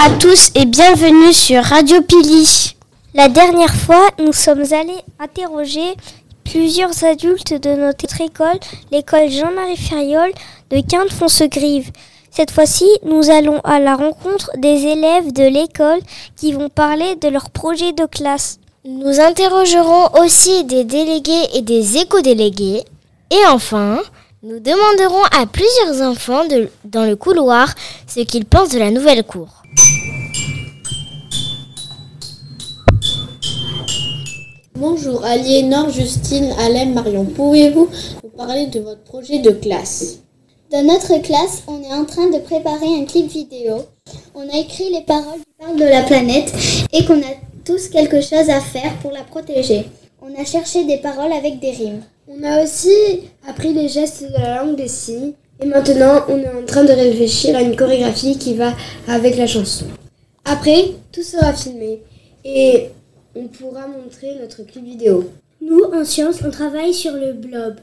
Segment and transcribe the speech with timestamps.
[0.00, 2.76] à tous et bienvenue sur Radio Pili.
[3.14, 5.96] La dernière fois, nous sommes allés interroger
[6.44, 8.60] plusieurs adultes de notre école,
[8.92, 10.30] l'école Jean-Marie Ferriol
[10.70, 11.90] de Quinte-Fonce-Grive.
[12.30, 15.98] Cette fois-ci, nous allons à la rencontre des élèves de l'école
[16.36, 18.60] qui vont parler de leur projet de classe.
[18.84, 22.84] Nous interrogerons aussi des délégués et des éco-délégués.
[23.32, 23.98] Et enfin,
[24.44, 26.44] nous demanderons à plusieurs enfants
[26.84, 27.74] dans le couloir
[28.06, 29.57] ce qu'ils pensent de la nouvelle cour.
[34.80, 37.24] Bonjour, Aliénor, Justine, Alain, Marion.
[37.24, 37.88] Pouvez-vous
[38.22, 40.20] nous parler de votre projet de classe?
[40.70, 43.78] Dans notre classe, on est en train de préparer un clip vidéo.
[44.36, 46.52] On a écrit les paroles qui parlent de la planète
[46.92, 49.84] et qu'on a tous quelque chose à faire pour la protéger.
[50.22, 52.02] On a cherché des paroles avec des rimes.
[52.28, 55.32] On a aussi appris les gestes de la langue des signes.
[55.60, 58.74] Et maintenant, on est en train de réfléchir à une chorégraphie qui va
[59.08, 59.86] avec la chanson.
[60.44, 62.00] Après, tout sera filmé.
[62.44, 62.90] Et
[63.38, 65.30] on pourra montrer notre clip vidéo.
[65.60, 67.76] Nous, en sciences, on travaille sur le blob.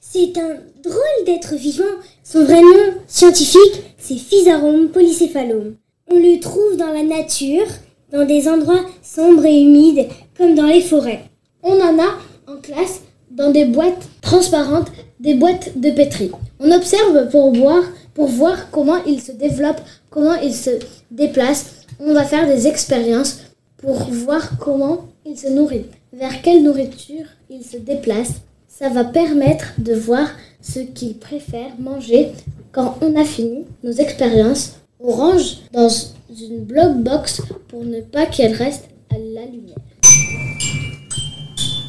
[0.00, 1.84] C'est un drôle d'être vivant.
[2.22, 5.76] Son vrai nom scientifique, c'est Physarum polycéphalum.
[6.10, 7.66] On le trouve dans la nature,
[8.12, 11.24] dans des endroits sombres et humides, comme dans les forêts.
[11.62, 16.30] On en a en classe dans des boîtes transparentes, des boîtes de pétri.
[16.60, 17.82] On observe pour voir,
[18.14, 20.70] pour voir comment il se développe, comment il se
[21.10, 21.66] déplace.
[22.00, 23.38] On va faire des expériences
[23.84, 28.32] pour voir comment il se nourrit, vers quelle nourriture il se déplace.
[28.66, 30.26] Ça va permettre de voir
[30.62, 32.32] ce qu'il préfère manger.
[32.72, 35.90] Quand on a fini nos expériences, on range dans
[36.30, 39.76] une block box pour ne pas qu'elle reste à la lumière.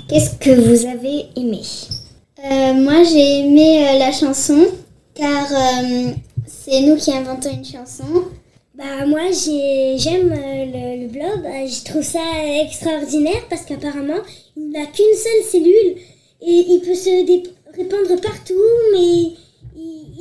[0.10, 1.62] Qu'est-ce que vous avez aimé?
[2.44, 4.66] Euh, Moi, j'ai aimé euh, la chanson
[5.14, 6.12] car euh,
[6.46, 8.04] c'est nous qui inventons une chanson.
[8.78, 12.20] Bah moi j'aime le, le, blog, je trouve ça
[12.62, 14.22] extraordinaire parce qu'apparemment
[14.58, 15.96] il n'a qu'une seule cellule
[16.42, 17.10] et il peut se
[17.74, 18.54] répandre partout
[18.92, 19.38] mais il,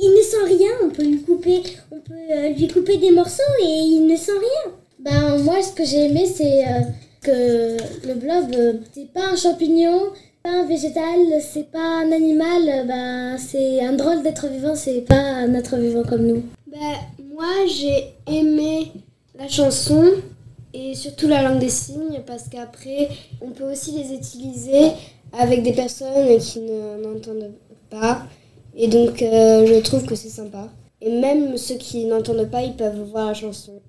[0.01, 3.65] il, ne sent rien, on peut lui couper, on peut lui couper des morceaux et
[3.67, 4.71] il ne sent rien.
[4.99, 6.63] Ben moi ce que j'ai aimé c'est
[7.21, 7.75] que
[8.07, 8.55] le blob
[8.93, 9.99] c'est pas un champignon,
[10.43, 15.15] pas un végétal, c'est pas un animal, ben c'est un drôle d'être vivant, c'est pas
[15.15, 16.43] un être vivant comme nous.
[16.67, 16.95] Ben
[17.35, 18.93] moi, j'ai aimé
[19.37, 20.05] la chanson
[20.73, 23.09] et surtout la langue des signes parce qu'après,
[23.41, 24.91] on peut aussi les utiliser
[25.37, 27.51] avec des personnes qui n'entendent
[27.89, 28.23] pas.
[28.73, 30.69] Et donc, euh, je trouve que c'est sympa.
[31.01, 33.81] Et même ceux qui n'entendent pas, ils peuvent voir la chanson.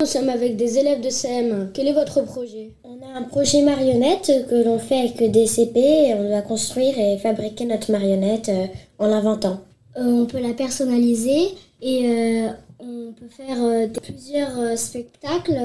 [0.00, 1.70] Nous sommes avec des élèves de CM.
[1.74, 2.70] Quel est votre projet?
[2.84, 6.14] On a un projet marionnette que l'on fait avec des CP.
[6.18, 8.66] On doit construire et fabriquer notre marionnette euh,
[8.98, 9.60] en l'inventant.
[9.96, 15.58] Euh, on peut la personnaliser et euh, on peut faire euh, plusieurs spectacles.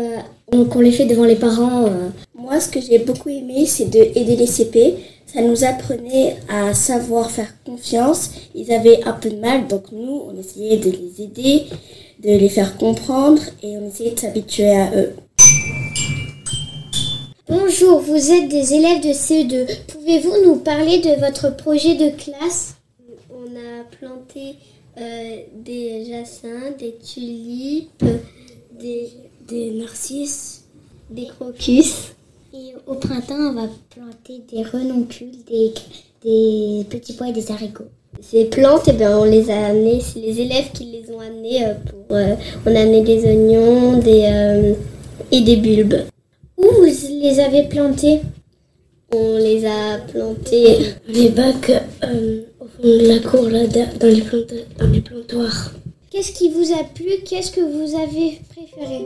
[0.52, 1.86] Donc on les fait devant les parents.
[2.36, 4.96] Moi, ce que j'ai beaucoup aimé, c'est de aider les CP.
[5.26, 8.32] Ça nous apprenait à savoir faire confiance.
[8.54, 11.64] Ils avaient un peu de mal, donc nous, on essayait de les aider,
[12.24, 15.14] de les faire comprendre et on essayait de s'habituer à eux.
[17.50, 19.68] Bonjour, vous êtes des élèves de CE2.
[19.88, 22.76] Pouvez-vous nous parler de votre projet de classe?
[24.36, 28.06] Euh, des jacinthes, des tulipes,
[28.80, 30.66] des, narcisses,
[31.10, 32.14] des crocus.
[32.54, 37.90] Et au printemps, on va planter des renoncules, des, petits pois et des haricots.
[38.22, 41.66] Ces plantes, eh ben, on les a amenées, c'est les élèves qui les ont amenées
[41.66, 42.16] euh, pour.
[42.16, 44.76] Euh, on a amené des oignons des,
[45.32, 46.06] et des bulbes.
[46.58, 48.22] Où vous les avez plantées
[49.12, 50.94] On les a plantées.
[51.08, 51.72] Les bacs
[52.76, 55.72] fond de la cour, là, dans les, planta dans les plantoirs.
[56.12, 57.10] Qu'est-ce qui vous a plu?
[57.26, 59.06] Qu'est-ce que vous avez préféré?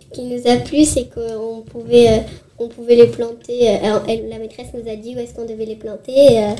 [0.00, 2.22] Ce qui nous a plu, c'est qu'on pouvait,
[2.58, 3.64] on pouvait les planter.
[4.08, 6.54] Elle, la maîtresse nous a dit où est-ce qu'on devait les planter.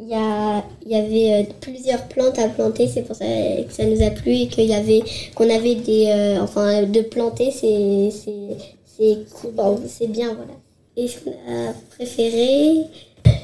[0.00, 3.72] Il y, a, il y avait euh, plusieurs plantes à planter, c'est pour ça que
[3.72, 5.02] ça nous a plu et qu'il y avait
[5.34, 10.52] qu'on avait des euh, enfin de planter c'est c'est c'est bon, c'est bien voilà.
[10.96, 12.84] Et ce qu'on a préféré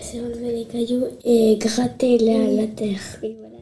[0.04, 2.56] c'est enlever les cailloux et gratter la, oui.
[2.56, 3.18] la terre.
[3.22, 3.54] Et voilà.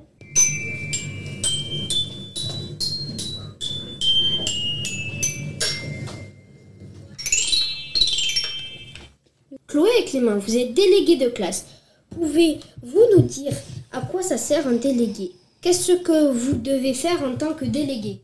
[9.68, 11.66] Chloé et Clément, vous êtes délégués de classe.
[12.10, 13.54] Pouvez-vous nous dire
[13.92, 15.32] à quoi ça sert un délégué?
[15.60, 18.20] Qu'est-ce que vous devez faire en tant que délégué?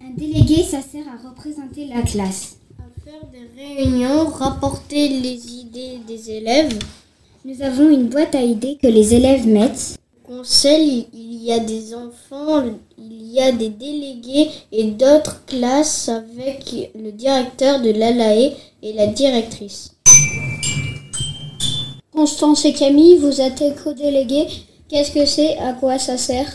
[0.00, 2.56] Un délégué, ça sert à représenter la classe.
[2.78, 6.78] À faire des réunions, rapporter les idées des élèves.
[7.48, 9.96] Nous avons une boîte à idées que les élèves mettent.
[10.22, 12.62] conseil, il y a des enfants,
[12.98, 18.52] il y a des délégués et d'autres classes avec le directeur de l'ALAE
[18.82, 19.92] et la directrice.
[22.12, 24.48] Constance et Camille, vous êtes éco-délégués.
[24.90, 25.56] Qu'est-ce que c'est?
[25.56, 26.52] À quoi ça sert?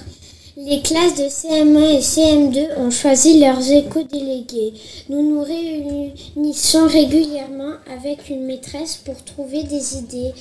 [0.55, 4.73] Les classes de CM1 et CM2 ont choisi leurs éco-délégués.
[5.09, 10.31] Nous nous réunissons régulièrement avec une maîtresse pour trouver des idées.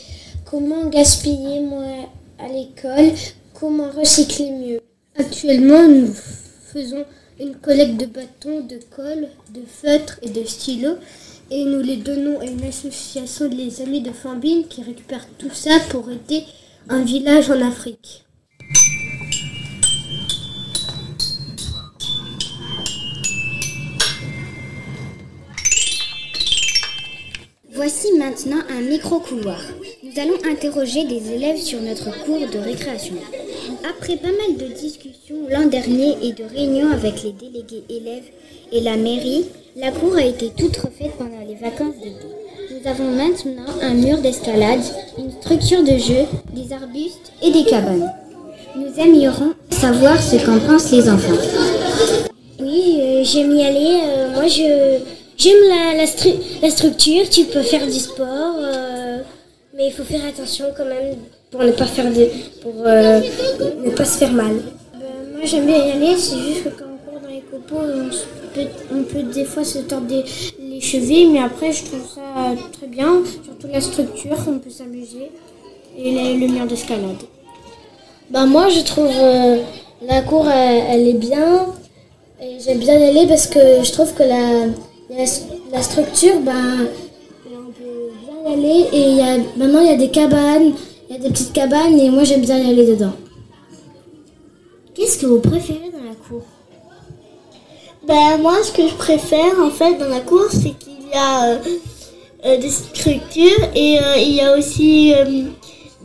[0.52, 3.12] Comment gaspiller moins à l'école
[3.54, 4.80] Comment recycler mieux
[5.16, 6.12] Actuellement, nous
[6.70, 7.06] faisons
[7.40, 10.98] une collecte de bâtons, de colle, de feutres et de stylos
[11.50, 15.70] et nous les donnons à une association des Amis de Fambine qui récupère tout ça
[15.88, 16.44] pour aider
[16.90, 18.26] un village en Afrique.
[27.70, 29.62] Voici maintenant un micro-couloir.
[30.04, 33.14] Nous allons interroger des élèves sur notre cours de récréation.
[33.88, 38.24] Après pas mal de discussions l'an dernier et de réunions avec les délégués élèves
[38.72, 39.44] et la mairie,
[39.76, 42.26] la cour a été toute refaite pendant les vacances d'été.
[42.72, 44.80] Nous avons maintenant un mur d'escalade,
[45.18, 48.12] une structure de jeu, des arbustes et des cabanes.
[48.74, 51.40] Nous aimerions savoir ce qu'en pensent les enfants.
[52.58, 54.00] Oui, euh, j'aime y aller.
[54.04, 54.98] Euh, moi, je
[55.36, 57.28] j'aime la, structure.
[57.30, 58.91] Tu peux faire du sport, euh,
[59.74, 61.16] mais il faut faire attention quand même
[61.50, 62.28] pour ne pas faire de,
[62.60, 64.56] pour ne pas se faire mal.
[64.94, 65.00] Ben,
[65.32, 66.16] moi, j'aime bien y aller.
[66.16, 69.64] C'est juste que quand on court dans les copeaux, on peut, on peut des fois
[69.64, 73.22] se tordre les chevilles, mais après, je trouve ça très bien.
[73.44, 75.30] Surtout la structure, on peut s'amuser.
[75.98, 77.22] Et le mur d'escalade.
[78.32, 79.58] Bah moi je trouve euh,
[80.08, 81.66] la cour elle, est bien
[82.40, 84.68] et j'aime bien y aller parce que je trouve que la,
[85.70, 86.88] la, structure ben
[88.56, 90.72] y aller et y a, maintenant il y a des cabanes,
[91.08, 93.12] il y a des petites cabanes et moi j'aime bien y aller dedans.
[94.94, 96.42] Qu'est-ce que vous préférez dans la cour?
[98.06, 101.52] Ben moi ce que je préfère en fait dans la cour c'est qu'il y a
[101.52, 101.58] euh,
[102.46, 105.14] euh, des structures et il y a aussi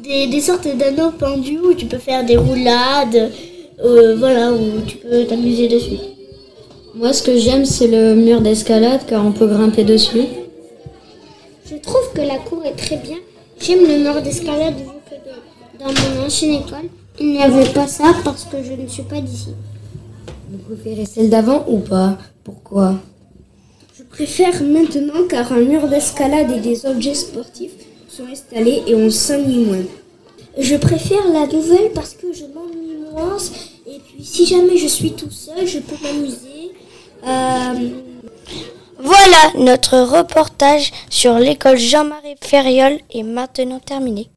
[0.07, 3.31] des, sortes d'anneaux pendus où tu peux faire des roulades,
[3.83, 5.97] euh, voilà, où tu peux t'amuser dessus.
[6.95, 10.23] Moi, ce que j'aime, c'est le mur d'escalade car on peut grimper dessus.
[11.69, 13.17] Je trouve que la cour est très bien.
[13.59, 18.13] J'aime le mur d'escalade vu que dans mon ancienne école, il n'y avait pas ça
[18.23, 19.49] parce que je ne suis pas d'ici.
[20.49, 22.17] Vous préférez celle d'avant ou pas?
[22.43, 22.95] Pourquoi?
[23.97, 27.73] Je préfère maintenant car un mur d'escalade et des objets sportifs
[28.07, 29.85] sont installés et on s'ennuie moins.
[30.57, 33.37] Je préfère la nouvelle parce que je m'ennuie moins.
[33.87, 36.71] Et puis si jamais je suis tout seul, je peux m'amuser.
[37.25, 37.89] Euh,
[38.99, 44.29] voilà, notre reportage sur l'école Jean-Marie Ferriol est maintenant terminé.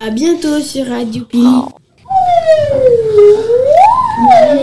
[0.00, 1.42] À bientôt sur Radio Pi.
[1.44, 1.68] Oh.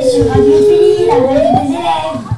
[0.01, 0.59] Sur Radio
[1.07, 2.30] la élèves.